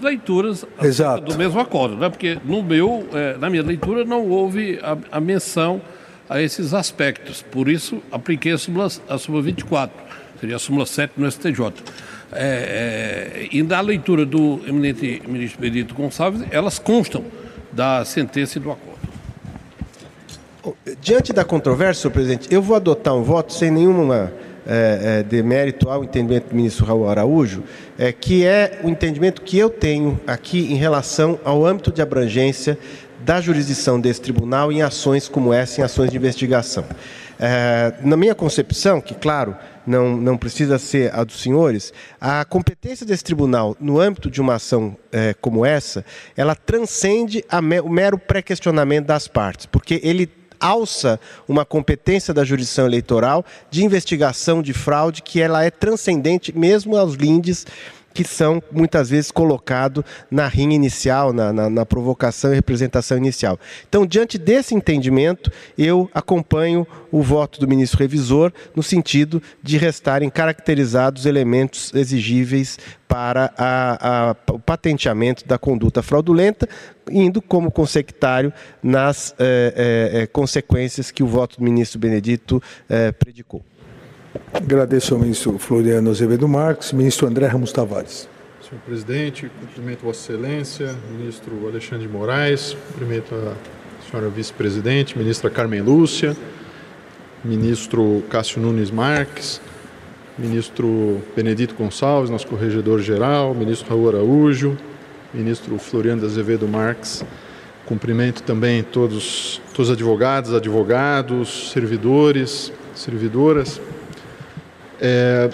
Leituras 0.00 0.66
Exato. 0.82 1.24
do 1.24 1.38
mesmo 1.38 1.60
acordo, 1.60 1.96
né? 1.96 2.08
porque 2.08 2.36
no 2.44 2.62
meu, 2.62 3.06
é, 3.12 3.36
na 3.38 3.48
minha 3.48 3.62
leitura 3.62 4.04
não 4.04 4.28
houve 4.28 4.80
a, 4.82 4.98
a, 5.16 5.20
menção 5.20 5.80
a 6.28 6.42
esses 6.42 6.74
aspectos. 6.74 7.42
Por 7.42 7.68
isso, 7.68 8.02
apliquei 8.10 8.52
a 8.52 8.58
súmula, 8.58 8.88
a 9.08 9.18
súmula 9.18 9.42
24, 9.44 9.96
seria 10.40 10.56
a 10.56 10.58
súmula 10.58 10.86
7 10.86 11.12
no 11.16 11.30
STJ. 11.30 11.72
É, 12.32 13.44
é, 13.44 13.48
e 13.52 13.62
na 13.62 13.80
leitura 13.80 14.26
do 14.26 14.60
eminente 14.66 15.22
ministro 15.28 15.60
Benedito 15.60 15.94
Gonçalves, 15.94 16.42
elas 16.50 16.78
constam 16.78 17.24
da 17.70 18.04
sentença 18.04 18.58
e 18.58 18.60
do 18.60 18.72
acordo. 18.72 18.91
Diante 21.00 21.32
da 21.32 21.44
controvérsia, 21.44 22.02
senhor 22.02 22.12
presidente, 22.12 22.52
eu 22.52 22.62
vou 22.62 22.76
adotar 22.76 23.14
um 23.14 23.22
voto 23.22 23.52
sem 23.52 23.70
nenhuma 23.70 24.32
é, 24.66 25.18
é, 25.18 25.22
demérito 25.22 25.90
ao 25.90 26.04
entendimento 26.04 26.50
do 26.50 26.54
ministro 26.54 26.84
Raul 26.84 27.08
Araújo, 27.08 27.64
é, 27.98 28.12
que 28.12 28.46
é 28.46 28.80
o 28.84 28.88
entendimento 28.88 29.42
que 29.42 29.58
eu 29.58 29.68
tenho 29.68 30.20
aqui 30.26 30.72
em 30.72 30.76
relação 30.76 31.38
ao 31.44 31.66
âmbito 31.66 31.90
de 31.90 32.00
abrangência 32.00 32.78
da 33.24 33.40
jurisdição 33.40 34.00
desse 34.00 34.20
tribunal 34.20 34.70
em 34.70 34.82
ações 34.82 35.28
como 35.28 35.52
essa, 35.52 35.80
em 35.80 35.84
ações 35.84 36.10
de 36.10 36.16
investigação. 36.16 36.84
É, 37.40 37.94
na 38.02 38.16
minha 38.16 38.34
concepção, 38.34 39.00
que 39.00 39.14
claro, 39.14 39.56
não, 39.84 40.16
não 40.16 40.36
precisa 40.36 40.78
ser 40.78 41.12
a 41.12 41.24
dos 41.24 41.42
senhores, 41.42 41.92
a 42.20 42.44
competência 42.44 43.04
desse 43.04 43.24
tribunal 43.24 43.76
no 43.80 43.98
âmbito 43.98 44.30
de 44.30 44.40
uma 44.40 44.54
ação 44.54 44.96
é, 45.10 45.34
como 45.40 45.66
essa, 45.66 46.04
ela 46.36 46.54
transcende 46.54 47.44
me, 47.62 47.80
o 47.80 47.88
mero 47.88 48.16
pré-questionamento 48.16 49.06
das 49.06 49.26
partes, 49.26 49.66
porque 49.66 50.00
ele 50.04 50.30
alça 50.62 51.18
uma 51.48 51.64
competência 51.64 52.32
da 52.32 52.44
jurisdição 52.44 52.86
eleitoral 52.86 53.44
de 53.70 53.84
investigação 53.84 54.62
de 54.62 54.72
fraude 54.72 55.20
que 55.20 55.40
ela 55.40 55.64
é 55.64 55.70
transcendente 55.70 56.56
mesmo 56.56 56.96
aos 56.96 57.14
lindes 57.14 57.66
que 58.12 58.24
são 58.24 58.62
muitas 58.70 59.10
vezes 59.10 59.30
colocados 59.30 60.04
na 60.30 60.46
rinha 60.46 60.74
inicial, 60.74 61.32
na, 61.32 61.52
na, 61.52 61.70
na, 61.70 61.86
provocação 61.86 62.52
e 62.52 62.54
representação 62.54 63.16
inicial. 63.16 63.58
Então, 63.88 64.06
diante 64.06 64.38
desse 64.38 64.74
entendimento, 64.74 65.50
eu 65.76 66.10
acompanho 66.14 66.86
o 67.10 67.22
voto 67.22 67.60
do 67.60 67.68
ministro 67.68 67.98
revisor 67.98 68.52
no 68.74 68.82
sentido 68.82 69.42
de 69.62 69.76
restarem 69.76 70.30
caracterizados 70.30 71.26
elementos 71.26 71.92
exigíveis 71.94 72.78
para 73.12 73.52
a, 73.58 74.30
a, 74.30 74.36
o 74.52 74.58
patenteamento 74.58 75.46
da 75.46 75.58
conduta 75.58 76.02
fraudulenta, 76.02 76.66
indo 77.10 77.42
como 77.42 77.70
consectário 77.70 78.50
nas 78.82 79.34
eh, 79.38 80.12
eh, 80.14 80.26
consequências 80.28 81.10
que 81.10 81.22
o 81.22 81.26
voto 81.26 81.58
do 81.58 81.64
ministro 81.64 81.98
Benedito 81.98 82.62
eh, 82.88 83.12
predicou. 83.12 83.62
Agradeço 84.54 85.14
ao 85.14 85.20
ministro 85.20 85.58
Floriano 85.58 86.10
Azevedo 86.10 86.48
Marques, 86.48 86.92
ministro 86.92 87.26
André 87.26 87.46
Ramos 87.46 87.70
Tavares. 87.70 88.28
Senhor 88.66 88.80
presidente, 88.86 89.50
cumprimento 89.60 90.02
Vossa 90.02 90.32
Excelência, 90.32 90.94
ministro 91.10 91.68
Alexandre 91.68 92.06
de 92.06 92.12
Moraes, 92.12 92.74
cumprimento 92.88 93.34
a 93.34 93.54
senhora 94.10 94.30
vice-presidente, 94.30 95.18
ministra 95.18 95.50
Carmen 95.50 95.82
Lúcia, 95.82 96.34
ministro 97.44 98.22
Cássio 98.30 98.62
Nunes 98.62 98.90
Marques, 98.90 99.60
ministro 100.38 101.20
Benedito 101.36 101.74
Gonçalves, 101.74 102.30
nosso 102.30 102.46
corregedor-geral, 102.46 103.54
ministro 103.54 103.90
Raul 103.90 104.08
Araújo, 104.08 104.78
ministro 105.34 105.76
Floriano 105.78 106.24
Azevedo 106.24 106.66
Marques. 106.66 107.22
Cumprimento 107.84 108.42
também 108.44 108.82
todos, 108.82 109.60
todos 109.74 109.90
os 109.90 109.94
advogados, 109.94 110.54
advogados, 110.54 111.70
servidores, 111.72 112.72
servidoras, 112.94 113.80
é, 115.00 115.50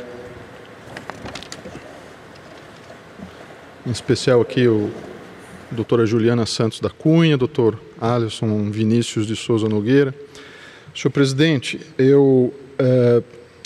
em 3.87 3.90
especial 3.90 4.40
aqui 4.40 4.66
o 4.68 4.90
doutora 5.71 6.07
Juliana 6.07 6.47
Santos 6.47 6.80
da 6.80 6.90
Cunha, 6.90 7.37
doutor 7.37 7.80
Alisson 8.00 8.71
Vinícius 8.71 9.26
de 9.26 9.37
Souza 9.37 9.68
Nogueira. 9.68 10.14
Senhor 10.95 11.12
presidente, 11.12 11.80
eu 11.99 12.52
é, 12.78 13.23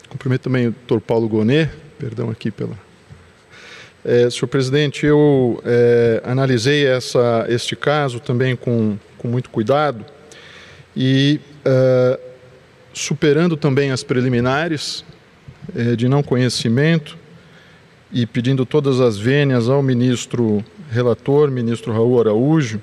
cumprimento 0.08 0.42
também 0.42 0.68
o 0.68 0.70
doutor 0.72 1.00
Paulo 1.00 1.28
Gonet, 1.28 1.70
perdão 1.98 2.30
aqui 2.30 2.50
pela. 2.50 2.78
É, 4.04 4.28
senhor 4.28 4.48
presidente, 4.48 5.06
eu 5.06 5.62
é, 5.64 6.20
analisei 6.24 6.84
essa, 6.86 7.46
este 7.48 7.76
caso 7.76 8.18
também 8.18 8.56
com, 8.56 8.98
com 9.16 9.28
muito 9.28 9.48
cuidado 9.48 10.04
e 10.96 11.38
é, 11.64 12.20
superando 12.92 13.56
também 13.56 13.92
as 13.92 14.02
preliminares, 14.02 15.04
é, 15.74 15.96
de 15.96 16.08
não 16.08 16.22
conhecimento 16.22 17.16
e 18.12 18.26
pedindo 18.26 18.66
todas 18.66 19.00
as 19.00 19.16
vênias 19.16 19.68
ao 19.68 19.82
ministro 19.82 20.62
relator, 20.90 21.50
ministro 21.50 21.92
Raul 21.92 22.20
Araújo, 22.20 22.80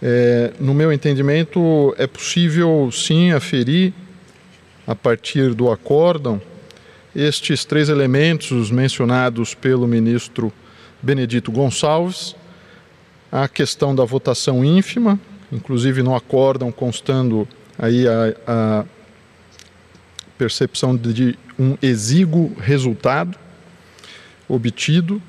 é, 0.00 0.52
no 0.60 0.72
meu 0.72 0.92
entendimento, 0.92 1.94
é 1.98 2.06
possível 2.06 2.88
sim 2.92 3.32
aferir, 3.32 3.92
a 4.86 4.94
partir 4.94 5.54
do 5.54 5.70
acórdão, 5.70 6.40
estes 7.14 7.64
três 7.64 7.88
elementos 7.88 8.70
mencionados 8.70 9.54
pelo 9.54 9.86
ministro 9.86 10.52
Benedito 11.02 11.50
Gonçalves, 11.50 12.34
a 13.30 13.48
questão 13.48 13.94
da 13.94 14.04
votação 14.04 14.64
ínfima, 14.64 15.18
inclusive 15.52 16.02
no 16.02 16.14
acórdão 16.14 16.70
constando 16.70 17.46
aí 17.78 18.06
a, 18.06 18.34
a 18.46 18.84
percepção 20.38 20.96
de 20.96 21.36
um 21.58 21.76
exíguo 21.82 22.54
resultado 22.58 23.36
obtido, 24.48 25.20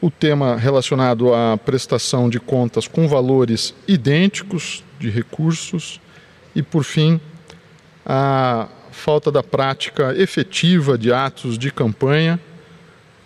o 0.00 0.10
tema 0.10 0.56
relacionado 0.56 1.32
à 1.34 1.56
prestação 1.56 2.28
de 2.28 2.40
contas 2.40 2.88
com 2.88 3.06
valores 3.06 3.74
idênticos 3.86 4.84
de 4.98 5.10
recursos 5.10 6.00
e, 6.54 6.62
por 6.62 6.84
fim, 6.84 7.20
a 8.04 8.68
falta 8.90 9.30
da 9.30 9.42
prática 9.42 10.14
efetiva 10.16 10.96
de 10.96 11.12
atos 11.12 11.58
de 11.58 11.70
campanha. 11.70 12.40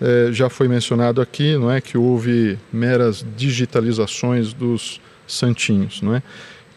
É, 0.00 0.32
já 0.32 0.48
foi 0.48 0.66
mencionado 0.66 1.20
aqui, 1.20 1.56
não 1.56 1.70
é, 1.70 1.80
que 1.80 1.98
houve 1.98 2.58
meras 2.72 3.24
digitalizações 3.36 4.52
dos 4.54 5.00
santinhos, 5.26 6.00
não 6.00 6.14
é? 6.14 6.22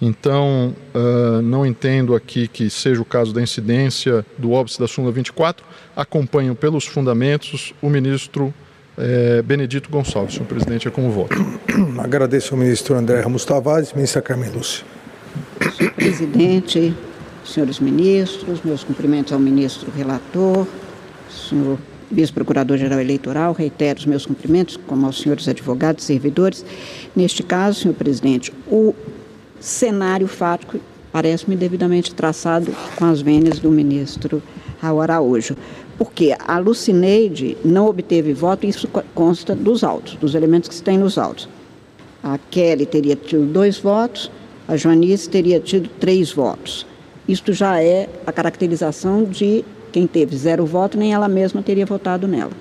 Então, 0.05 0.75
uh, 0.93 1.41
não 1.41 1.65
entendo 1.65 2.13
aqui 2.13 2.45
que 2.45 2.69
seja 2.69 3.01
o 3.01 3.05
caso 3.05 3.33
da 3.33 3.41
incidência 3.41 4.25
do 4.37 4.51
óbice 4.51 4.77
da 4.77 4.85
súmula 4.85 5.13
24. 5.13 5.65
Acompanho 5.95 6.53
pelos 6.55 6.85
fundamentos 6.85 7.73
o 7.81 7.89
ministro 7.89 8.53
eh, 8.97 9.41
Benedito 9.43 9.89
Gonçalves. 9.89 10.33
Senhor 10.33 10.45
presidente, 10.45 10.89
é 10.89 10.91
como 10.91 11.09
voto. 11.09 11.37
Agradeço 12.03 12.53
ao 12.53 12.59
ministro 12.59 12.95
André 12.95 13.21
Ramos 13.21 13.45
Tavares, 13.45 13.93
ministra 13.93 14.21
Carmen 14.21 14.49
Lúcia. 14.49 14.83
Senhor 15.77 15.93
presidente, 15.93 16.93
senhores 17.45 17.79
ministros, 17.79 18.59
meus 18.61 18.83
cumprimentos 18.83 19.31
ao 19.31 19.39
ministro 19.39 19.89
relator, 19.95 20.67
senhor 21.29 21.77
vice-procurador-geral 22.11 22.99
eleitoral, 22.99 23.53
reitero 23.53 23.99
os 23.99 24.05
meus 24.05 24.25
cumprimentos, 24.25 24.77
como 24.85 25.05
aos 25.05 25.21
senhores 25.21 25.47
advogados 25.47 26.03
e 26.03 26.07
servidores. 26.07 26.65
Neste 27.15 27.41
caso, 27.41 27.79
senhor 27.79 27.93
presidente, 27.93 28.51
o 28.67 28.93
cenário 29.63 30.27
fático 30.27 30.77
parece-me 31.09 31.55
devidamente 31.55 32.13
traçado 32.13 32.75
com 32.97 33.05
as 33.05 33.21
vênias 33.21 33.59
do 33.59 33.71
ministro 33.71 34.43
Raul 34.81 35.01
Araújo. 35.01 35.55
Porque 35.97 36.35
a 36.37 36.59
Lucineide 36.59 37.55
não 37.63 37.87
obteve 37.87 38.33
voto, 38.33 38.65
isso 38.65 38.89
consta 39.15 39.55
dos 39.55 39.83
autos, 39.83 40.15
dos 40.15 40.35
elementos 40.35 40.67
que 40.67 40.75
estão 40.75 40.97
nos 40.97 41.17
autos. 41.17 41.47
A 42.21 42.37
Kelly 42.37 42.85
teria 42.85 43.15
tido 43.15 43.45
dois 43.45 43.77
votos, 43.77 44.29
a 44.67 44.75
Joanice 44.75 45.29
teria 45.29 45.61
tido 45.61 45.89
três 45.97 46.31
votos. 46.31 46.85
Isto 47.25 47.53
já 47.53 47.81
é 47.81 48.09
a 48.27 48.33
caracterização 48.33 49.23
de 49.23 49.63
quem 49.93 50.05
teve 50.05 50.35
zero 50.35 50.65
voto, 50.65 50.97
nem 50.97 51.13
ela 51.13 51.29
mesma 51.29 51.61
teria 51.61 51.85
votado 51.85 52.27
nela. 52.27 52.51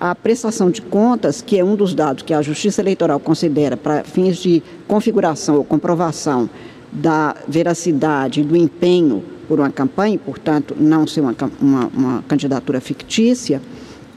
A 0.00 0.14
prestação 0.14 0.70
de 0.70 0.80
contas, 0.80 1.42
que 1.42 1.58
é 1.58 1.62
um 1.62 1.76
dos 1.76 1.94
dados 1.94 2.22
que 2.22 2.32
a 2.32 2.40
Justiça 2.40 2.80
Eleitoral 2.80 3.20
considera 3.20 3.76
para 3.76 4.02
fins 4.02 4.38
de 4.38 4.62
configuração 4.88 5.56
ou 5.56 5.64
comprovação 5.64 6.48
da 6.90 7.36
veracidade 7.46 8.42
do 8.42 8.56
empenho 8.56 9.22
por 9.46 9.60
uma 9.60 9.68
campanha, 9.68 10.14
e, 10.14 10.18
portanto, 10.18 10.74
não 10.78 11.06
ser 11.06 11.20
uma, 11.20 11.36
uma, 11.60 11.86
uma 11.88 12.24
candidatura 12.26 12.80
fictícia, 12.80 13.60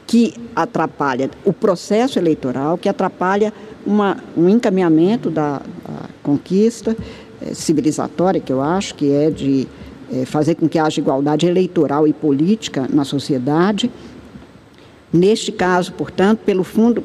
que 0.06 0.32
atrapalha 0.56 1.30
o 1.44 1.52
processo 1.52 2.18
eleitoral, 2.18 2.78
que 2.78 2.88
atrapalha 2.88 3.52
uma, 3.86 4.16
um 4.34 4.48
encaminhamento 4.48 5.28
da, 5.28 5.60
conquista 6.24 6.96
é, 7.40 7.54
civilizatória, 7.54 8.40
que 8.40 8.52
eu 8.52 8.62
acho 8.62 8.94
que 8.94 9.12
é 9.12 9.30
de 9.30 9.68
é, 10.10 10.24
fazer 10.24 10.54
com 10.54 10.68
que 10.68 10.78
haja 10.78 11.00
igualdade 11.00 11.46
eleitoral 11.46 12.08
e 12.08 12.12
política 12.12 12.88
na 12.90 13.04
sociedade 13.04 13.90
Neste 15.14 15.50
caso, 15.52 15.92
portanto, 15.92 16.40
pelo 16.40 16.64
fundo 16.64 17.00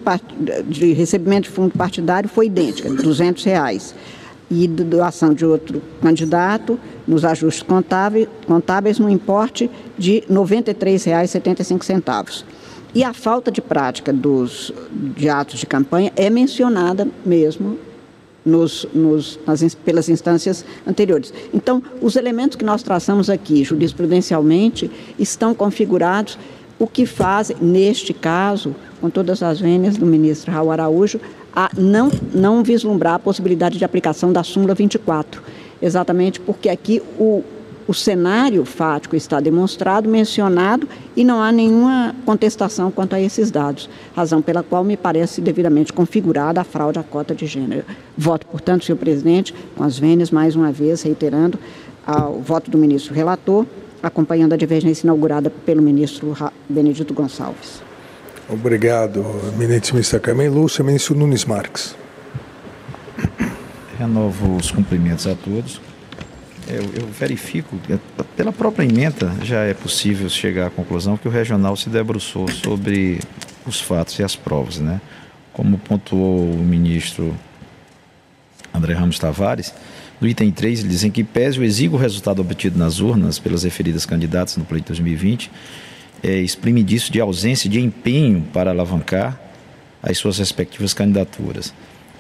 de 0.68 0.94
recebimento 0.94 1.44
de 1.44 1.52
fundo 1.52 1.78
partidário 1.78 2.28
foi 2.28 2.48
idêntica, 2.48 2.90
200 2.90 3.44
reais. 3.44 3.94
E 4.50 4.68
doação 4.68 5.32
de 5.32 5.46
outro 5.46 5.80
candidato, 6.02 6.80
nos 7.08 7.24
ajustes 7.24 7.62
contábeis, 7.62 8.28
contábeis 8.48 8.98
no 8.98 9.12
importe 9.12 9.70
de 9.96 10.24
R$ 10.28 10.34
93,75. 10.34 12.44
E 12.96 13.04
a 13.04 13.14
falta 13.14 13.52
de 13.52 13.62
prática 13.62 14.12
dos, 14.12 14.74
de 15.16 15.30
atos 15.30 15.60
de 15.60 15.68
campanha 15.68 16.12
é 16.16 16.32
mencionada 16.32 17.08
mesmo 17.24 17.78
nos, 18.44 18.88
nos, 18.92 19.40
nas, 19.46 19.76
pelas 19.76 20.10
instâncias 20.10 20.66
anteriores. 20.88 21.32
Então, 21.54 21.84
os 22.02 22.16
elementos 22.16 22.56
que 22.56 22.66
nós 22.66 22.82
traçamos 22.82 23.30
aqui 23.30 23.64
jurisprudencialmente 23.64 24.90
estão 25.20 25.54
configurados 25.54 26.40
o 26.80 26.88
que 26.88 27.06
faz, 27.06 27.52
neste 27.62 28.14
caso, 28.14 28.74
com 29.02 29.10
todas 29.10 29.44
as 29.44 29.60
vênias 29.60 29.98
do 29.98 30.06
ministro 30.06 30.52
Raul 30.52 30.72
Araújo, 30.72 31.20
a 31.54 31.70
não, 31.78 32.10
não 32.34 32.64
vislumbrar 32.64 33.16
a 33.16 33.20
possibilidade 33.20 33.78
de 33.78 33.84
aplicação 33.84 34.32
da 34.32 34.44
súmula 34.44 34.74
24, 34.74 35.44
exatamente 35.82 36.40
porque 36.40 36.70
aqui 36.70 37.02
o, 37.20 37.44
o 37.86 37.94
cenário 37.94 38.64
fático 38.64 39.16
está 39.16 39.40
demonstrado, 39.40 40.08
mencionado, 40.08 40.88
e 41.16 41.24
não 41.26 41.42
há 41.42 41.52
nenhuma 41.52 42.16
contestação 42.26 42.92
quanto 42.92 43.14
a 43.14 43.20
esses 43.20 43.52
dados, 43.52 43.90
razão 44.16 44.42
pela 44.42 44.64
qual 44.64 44.84
me 44.84 44.96
parece 44.96 45.42
devidamente 45.42 45.92
configurada 45.92 46.62
a 46.62 46.64
fraude 46.64 47.00
à 47.00 47.04
cota 47.04 47.36
de 47.36 47.46
gênero. 47.46 47.84
Voto, 48.18 48.46
portanto, 48.48 48.86
senhor 48.86 48.98
presidente, 48.98 49.54
com 49.76 49.84
as 49.84 50.00
vênias, 50.00 50.32
mais 50.32 50.56
uma 50.56 50.72
vez, 50.72 51.02
reiterando 51.02 51.60
o 52.08 52.42
voto 52.42 52.72
do 52.72 52.78
ministro 52.78 53.14
relator, 53.14 53.66
acompanhando 54.02 54.54
a 54.54 54.58
divergência 54.58 55.06
inaugurada 55.06 55.50
pelo 55.50 55.82
ministro 55.82 56.36
Benedito 56.68 57.14
Gonçalves. 57.14 57.82
Obrigado, 58.48 59.24
eminente 59.54 59.94
ministra 59.94 60.20
Carmen 60.20 60.50
Lúcia. 60.50 60.84
Ministro 60.84 61.16
Nunes 61.16 61.46
Marques. 61.46 61.96
Renovo 63.98 64.56
os 64.56 64.72
cumprimentos 64.72 65.28
a 65.28 65.36
todos. 65.36 65.80
Eu, 66.68 66.84
eu, 66.84 67.08
verifico, 67.08 67.76
pela 68.36 68.52
própria 68.52 68.86
emenda, 68.86 69.34
já 69.44 69.64
é 69.64 69.74
possível 69.74 70.30
chegar 70.30 70.68
à 70.68 70.70
conclusão 70.70 71.18
que 71.18 71.28
o 71.28 71.32
regional 71.32 71.76
se 71.76 71.90
debruçou 71.90 72.48
sobre 72.48 73.20
os 73.66 73.82
fatos 73.82 74.18
e 74.20 74.24
as 74.24 74.36
provas, 74.36 74.80
né? 74.80 75.02
Como 75.52 75.78
pontuou 75.78 76.52
o 76.52 76.58
ministro 76.58 77.36
André 78.74 78.94
Ramos 78.94 79.20
Tavares, 79.20 79.74
no 80.20 80.28
item 80.28 80.52
3, 80.52 80.80
eles 80.80 80.92
dizem 80.92 81.12
que 81.12 81.24
pese 81.24 81.60
o 81.60 81.64
exíguo 81.64 81.98
resultado 81.98 82.42
obtido 82.42 82.78
nas 82.78 83.00
urnas 83.00 83.40
pelas 83.40 83.64
referidas 83.64 84.06
candidatas 84.06 84.58
no 84.58 84.66
pleito 84.66 84.88
2020, 84.88 85.50
é, 86.22 86.40
exprime 86.40 86.84
disso 86.84 87.12
de 87.12 87.22
ausência 87.22 87.70
de 87.70 87.80
empenho 87.80 88.42
para 88.54 88.72
alavancar 88.72 89.40
as 90.04 90.18
suas 90.18 90.38
respectivas 90.38 90.94
candidaturas. 90.94 91.74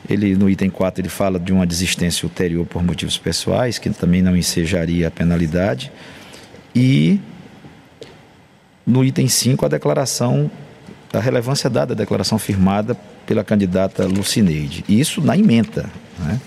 Ele, 0.09 0.33
no 0.35 0.49
item 0.49 0.69
4, 0.69 1.01
ele 1.01 1.09
fala 1.09 1.37
de 1.37 1.51
uma 1.51 1.65
desistência 1.65 2.25
ulterior 2.25 2.65
por 2.65 2.81
motivos 2.81 3.17
pessoais, 3.17 3.77
que 3.77 3.89
também 3.89 4.21
não 4.21 4.35
ensejaria 4.35 5.07
a 5.07 5.11
penalidade. 5.11 5.91
E 6.73 7.19
no 8.87 9.03
item 9.03 9.27
5, 9.27 9.65
a 9.65 9.69
declaração, 9.69 10.49
a 11.11 11.19
relevância 11.19 11.69
dada 11.69 11.93
à 11.93 11.95
declaração 11.95 12.39
firmada 12.39 12.95
pela 13.25 13.43
candidata 13.43 14.05
Lucineide. 14.05 14.85
Isso 14.87 15.21
na 15.21 15.37
emenda. 15.37 15.89
Né? 16.19 16.39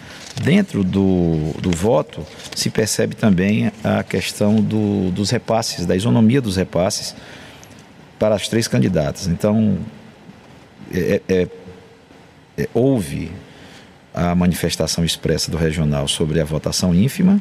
Dentro 0.43 0.83
do, 0.83 1.53
do 1.61 1.71
voto 1.71 2.27
se 2.55 2.71
percebe 2.71 3.15
também 3.15 3.71
a 3.83 4.03
questão 4.03 4.57
do, 4.57 5.11
dos 5.11 5.31
repasses, 5.31 5.87
da 5.87 5.97
isonomia 5.97 6.41
dos 6.41 6.57
repasses 6.57 7.15
para 8.19 8.35
as 8.35 8.49
três 8.49 8.69
candidatas. 8.69 9.27
Então, 9.27 9.79
é, 10.93 11.21
é, 11.29 11.49
é, 12.57 12.69
houve 12.73 13.33
a 14.15 14.35
manifestação 14.35 15.05
expressa 15.05 15.51
do 15.51 15.57
regional 15.57 16.07
sobre 16.07 16.41
a 16.41 16.45
votação 16.45 16.95
ínfima, 16.95 17.41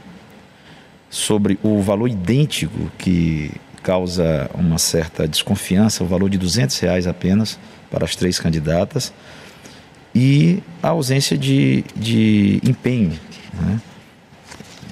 sobre 1.10 1.60
o 1.62 1.82
valor 1.82 2.08
idêntico 2.08 2.91
que 2.98 3.52
causa 3.84 4.50
uma 4.54 4.78
certa 4.78 5.28
desconfiança, 5.28 6.04
o 6.04 6.08
valor 6.08 6.30
de 6.30 6.38
200 6.38 6.78
reais 6.80 7.08
apenas 7.08 7.60
para 7.89 8.06
as 8.06 8.15
três 8.15 8.39
candidatas 8.39 9.12
e 10.13 10.62
a 10.82 10.89
ausência 10.89 11.38
de, 11.38 11.84
de 11.95 12.60
empenho, 12.63 13.17
né? 13.54 13.80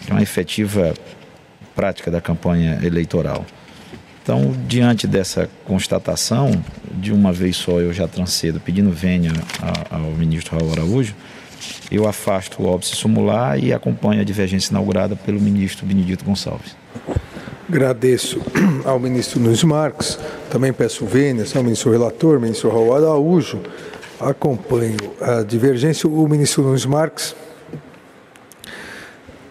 de 0.05 0.11
uma 0.11 0.21
efetiva 0.21 0.93
prática 1.75 2.09
da 2.09 2.21
campanha 2.21 2.79
eleitoral. 2.83 3.45
Então, 4.21 4.53
diante 4.67 5.07
dessa 5.07 5.49
constatação, 5.65 6.51
de 6.91 7.11
uma 7.11 7.33
vez 7.33 7.55
só 7.57 7.79
eu 7.79 7.91
já 7.91 8.07
transcedo 8.07 8.59
pedindo 8.59 8.91
vênia 8.91 9.31
ao 9.89 10.11
ministro 10.11 10.57
Raul 10.57 10.71
Araújo, 10.71 11.15
eu 11.91 12.07
afasto 12.07 12.61
o 12.61 12.67
óbice 12.67 12.95
sumular 12.95 13.61
e 13.61 13.73
acompanho 13.73 14.21
a 14.21 14.23
divergência 14.23 14.71
inaugurada 14.71 15.15
pelo 15.15 15.39
ministro 15.41 15.85
Benedito 15.85 16.23
Gonçalves. 16.23 16.75
Agradeço 17.67 18.41
ao 18.85 18.99
ministro 18.99 19.39
Nunes 19.39 19.63
Marques, 19.63 20.19
também 20.49 20.73
peço 20.73 21.05
vênias 21.05 21.55
ao 21.55 21.63
ministro 21.63 21.91
relator, 21.91 22.39
ministro 22.39 22.69
Raul 22.69 22.95
Araújo, 22.95 23.61
acompanho 24.19 24.97
a 25.21 25.43
divergência. 25.43 26.09
O 26.09 26.27
ministro 26.27 26.63
Nunes 26.63 26.85
Marques 26.85 27.33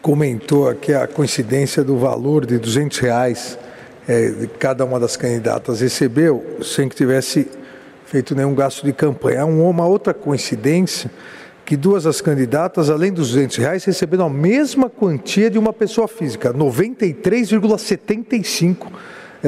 comentou 0.03 0.69
aqui 0.69 0.93
a 0.93 1.07
coincidência 1.07 1.83
do 1.83 1.97
valor 1.97 2.45
de 2.45 2.59
200 2.59 2.99
reais 2.99 3.59
é, 4.07 4.29
de 4.31 4.47
cada 4.47 4.85
uma 4.85 5.01
das 5.01 5.17
candidatas 5.17 5.81
recebeu, 5.81 6.59
sem 6.63 6.87
que 6.89 6.95
tivesse 6.97 7.49
feito 8.07 8.35
nenhum 8.35 8.55
gasto 8.55 8.85
de 8.85 8.93
campanha. 8.93 9.43
Há 9.43 9.45
uma 9.45 9.87
outra 9.87 10.13
coincidência 10.15 11.11
que 11.65 11.77
duas 11.77 12.05
das 12.05 12.21
candidatas, 12.23 12.89
além 12.89 13.13
dos 13.13 13.33
200 13.33 13.57
reais, 13.59 13.85
receberam 13.85 14.27
a 14.27 14.31
mesma 14.31 14.89
quantia 14.89 15.51
de 15.51 15.59
uma 15.59 15.75
pessoa 15.75 16.09
física, 16.09 16.55
93,75 16.55 18.87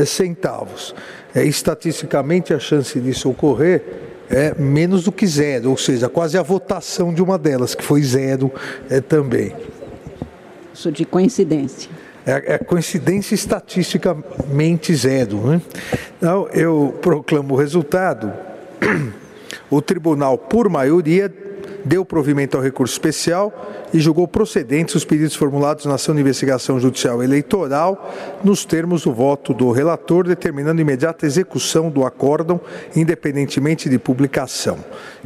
centavos. 0.05 0.95
É, 1.35 1.43
estatisticamente, 1.45 2.53
a 2.53 2.59
chance 2.59 3.01
disso 3.01 3.31
ocorrer 3.31 4.10
é 4.31 4.55
menos 4.57 5.05
do 5.05 5.13
que 5.13 5.27
zero, 5.27 5.71
ou 5.71 5.77
seja, 5.77 6.09
quase 6.09 6.39
a 6.39 6.43
votação 6.43 7.13
de 7.13 7.21
uma 7.21 7.37
delas, 7.37 7.75
que 7.75 7.83
foi 7.83 8.03
zero 8.03 8.51
é, 8.89 9.01
também. 9.01 9.55
Isso 10.73 10.93
de 10.93 11.05
coincidência. 11.05 11.91
É, 12.25 12.55
é 12.55 12.59
coincidência 12.59 13.35
estatisticamente 13.35 14.95
zero. 14.95 15.39
Né? 15.39 15.61
Então, 16.17 16.49
eu 16.53 16.97
proclamo 17.03 17.55
o 17.55 17.57
resultado. 17.57 18.33
O 19.69 19.81
tribunal, 19.81 20.37
por 20.37 20.69
maioria, 20.69 21.33
deu 21.85 22.05
provimento 22.05 22.57
ao 22.57 22.63
recurso 22.63 22.93
especial 22.93 23.53
e 23.93 24.01
julgou 24.01 24.27
procedentes 24.29 24.95
os 24.95 25.05
pedidos 25.05 25.35
formulados 25.35 25.85
na 25.85 25.95
ação 25.95 26.15
de 26.15 26.21
investigação 26.21 26.79
judicial 26.79 27.23
eleitoral 27.23 28.13
nos 28.45 28.65
termos 28.65 29.03
do 29.03 29.13
voto 29.13 29.53
do 29.53 29.71
relator, 29.71 30.27
determinando 30.27 30.81
imediata 30.81 31.27
execução 31.27 31.91
do 31.91 32.05
acórdão, 32.05 32.61
independentemente 32.95 33.89
de 33.89 33.99
publicação, 33.99 34.79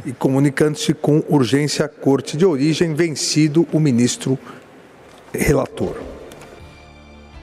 e 0.05 0.11
comunicando-se 0.11 0.93
com 0.93 1.23
urgência 1.29 1.85
à 1.85 1.89
Corte 1.89 2.37
de 2.37 2.45
Origem, 2.45 2.93
vencido 2.93 3.67
o 3.71 3.79
ministro 3.79 4.37
relator. 5.33 5.95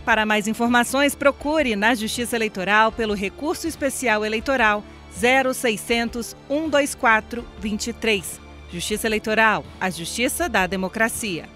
Para 0.04 0.26
mais 0.26 0.48
informações, 0.48 1.14
procure 1.14 1.76
na 1.76 1.94
Justiça 1.94 2.34
Eleitoral 2.34 2.90
pelo 2.90 3.14
recurso 3.14 3.68
especial 3.68 4.24
eleitoral 4.24 4.82
0600 5.14 6.34
124 6.48 7.44
23. 7.60 8.41
Justiça 8.72 9.06
Eleitoral, 9.06 9.66
a 9.78 9.90
justiça 9.90 10.48
da 10.48 10.66
democracia. 10.66 11.46